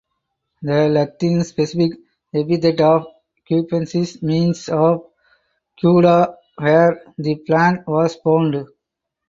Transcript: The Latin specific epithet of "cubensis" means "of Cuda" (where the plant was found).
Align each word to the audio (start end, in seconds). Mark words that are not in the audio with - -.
The 0.63 0.89
Latin 0.89 1.43
specific 1.43 1.91
epithet 2.33 2.81
of 2.81 3.05
"cubensis" 3.47 4.19
means 4.23 4.67
"of 4.67 5.05
Cuda" 5.79 6.37
(where 6.57 7.03
the 7.19 7.35
plant 7.35 7.85
was 7.85 8.15
found). 8.15 8.65